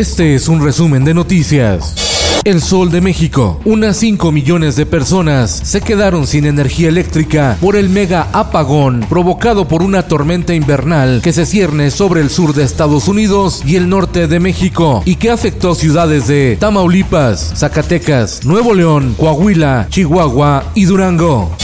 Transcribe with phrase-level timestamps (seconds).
[0.00, 2.40] Este es un resumen de noticias.
[2.44, 3.60] El Sol de México.
[3.66, 9.68] Unas 5 millones de personas se quedaron sin energía eléctrica por el mega apagón provocado
[9.68, 13.90] por una tormenta invernal que se cierne sobre el sur de Estados Unidos y el
[13.90, 20.86] norte de México y que afectó ciudades de Tamaulipas, Zacatecas, Nuevo León, Coahuila, Chihuahua y
[20.86, 21.54] Durango.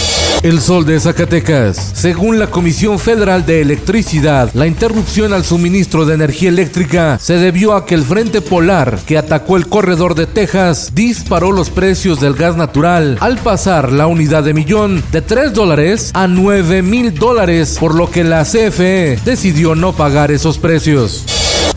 [0.42, 1.92] El sol de Zacatecas.
[1.94, 7.74] Según la Comisión Federal de Electricidad, la interrupción al suministro de energía eléctrica se debió
[7.74, 12.34] a que el frente polar que atacó el corredor de Texas disparó los precios del
[12.34, 17.76] gas natural al pasar la unidad de millón de 3 dólares a 9 mil dólares,
[17.80, 21.24] por lo que la CFE decidió no pagar esos precios.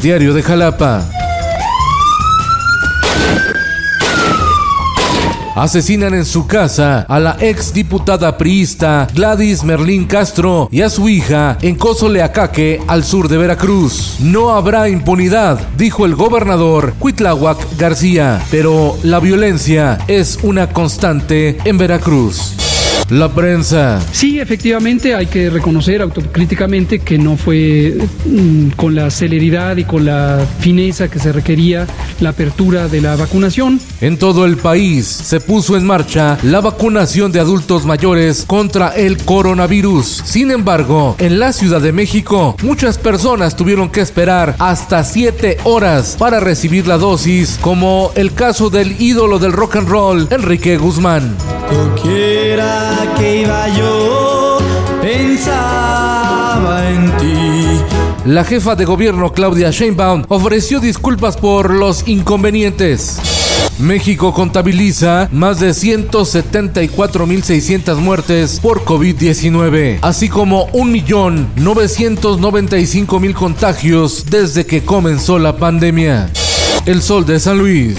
[0.02, 1.19] Diario de Jalapa.
[5.64, 11.10] Asesinan en su casa a la ex diputada priista Gladys Merlín Castro y a su
[11.10, 14.18] hija en Cozoleacaque, al sur de Veracruz.
[14.20, 21.78] No habrá impunidad, dijo el gobernador Cuitláhuac García, pero la violencia es una constante en
[21.78, 22.69] Veracruz.
[23.10, 24.00] La prensa.
[24.12, 30.06] Sí, efectivamente hay que reconocer autocríticamente que no fue mm, con la celeridad y con
[30.06, 31.88] la fineza que se requería
[32.20, 33.80] la apertura de la vacunación.
[34.02, 39.18] En todo el país se puso en marcha la vacunación de adultos mayores contra el
[39.18, 40.22] coronavirus.
[40.26, 46.16] Sin embargo, en la Ciudad de México, muchas personas tuvieron que esperar hasta 7 horas
[46.20, 51.36] para recibir la dosis, como el caso del ídolo del rock and roll, Enrique Guzmán
[53.17, 54.58] que iba yo,
[55.02, 57.82] pensaba en ti.
[58.26, 63.20] La jefa de gobierno Claudia Sheinbaum ofreció disculpas por los inconvenientes.
[63.80, 75.39] México contabiliza más de 174.600 muertes por COVID-19, así como 1.995.000 contagios desde que comenzó
[75.39, 76.30] la pandemia.
[76.86, 77.95] El Sol de San Luis.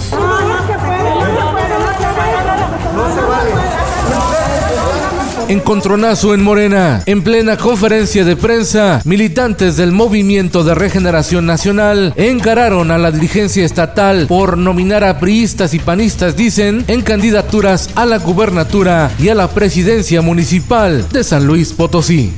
[5.51, 7.03] Encontronazo en Morena.
[7.05, 13.65] En plena conferencia de prensa, militantes del Movimiento de Regeneración Nacional encararon a la dirigencia
[13.65, 19.35] estatal por nominar a priistas y panistas, dicen, en candidaturas a la gubernatura y a
[19.35, 22.31] la presidencia municipal de San Luis Potosí.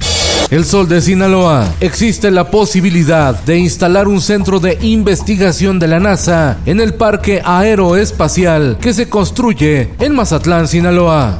[0.49, 1.71] El Sol de Sinaloa.
[1.81, 7.43] Existe la posibilidad de instalar un centro de investigación de la NASA en el Parque
[7.45, 11.37] Aeroespacial que se construye en Mazatlán, Sinaloa.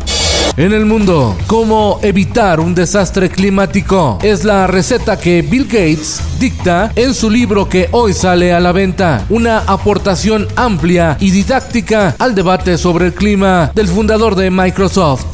[0.56, 4.20] En el mundo, ¿cómo evitar un desastre climático?
[4.22, 8.72] Es la receta que Bill Gates dicta en su libro que hoy sale a la
[8.72, 9.26] venta.
[9.30, 15.26] Una aportación amplia y didáctica al debate sobre el clima del fundador de Microsoft.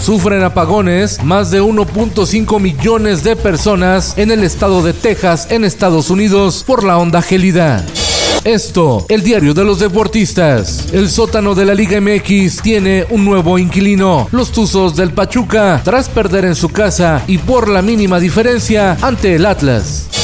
[0.00, 6.08] Sufren apagones más de 1.5 millones de personas en el estado de Texas, en Estados
[6.08, 7.84] Unidos, por la onda gélida.
[8.44, 10.92] Esto, el diario de los deportistas.
[10.92, 14.28] El sótano de la Liga MX tiene un nuevo inquilino.
[14.32, 19.36] Los Tuzos del Pachuca, tras perder en su casa y por la mínima diferencia ante
[19.36, 20.21] el Atlas.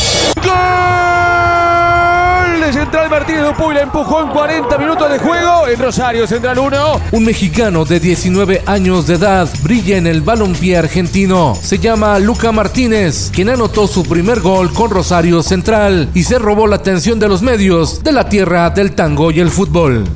[2.88, 7.00] Central Martínez de empujó en 40 minutos de juego en Rosario Central 1.
[7.12, 11.54] Un mexicano de 19 años de edad brilla en el balompié argentino.
[11.60, 16.66] Se llama Luca Martínez, quien anotó su primer gol con Rosario Central y se robó
[16.66, 20.06] la atención de los medios de la tierra del tango y el fútbol.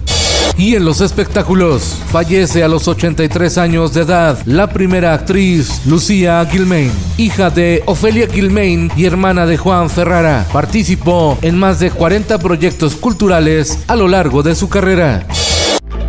[0.57, 6.47] Y en los espectáculos, fallece a los 83 años de edad la primera actriz, Lucía
[6.51, 10.47] Gilmain, hija de Ofelia Gilmain y hermana de Juan Ferrara.
[10.53, 15.27] Participó en más de 40 proyectos culturales a lo largo de su carrera.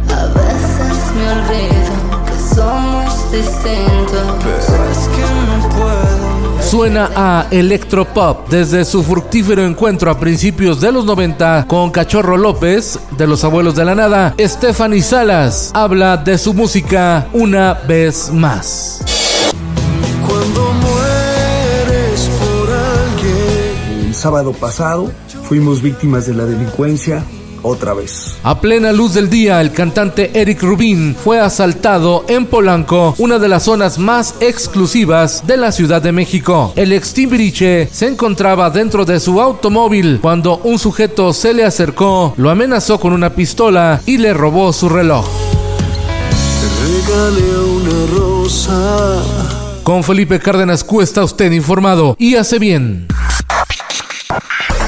[0.10, 4.63] A veces me olvido que somos distintos
[6.74, 12.98] suena a electropop desde su fructífero encuentro a principios de los 90 con Cachorro López
[13.16, 14.34] de Los Abuelos de la Nada.
[14.40, 19.06] Stephanie Salas habla de su música una vez más.
[20.28, 24.08] Cuando mueres por alguien.
[24.08, 25.12] El sábado pasado
[25.44, 27.24] fuimos víctimas de la delincuencia
[27.64, 28.36] otra vez.
[28.44, 33.50] A plena luz del día, el cantante Eric Rubin fue asaltado en Polanco, una de
[33.50, 36.74] las zonas más exclusivas de la Ciudad de México.
[36.76, 42.34] El ex Timbiriche se encontraba dentro de su automóvil cuando un sujeto se le acercó,
[42.38, 45.26] lo amenazó con una pistola y le robó su reloj.
[46.62, 49.22] Te regalé una rosa.
[49.84, 53.08] Con Felipe Cárdenas Q está usted informado y hace bien.